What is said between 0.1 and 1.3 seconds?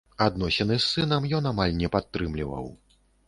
Адносіны з сынам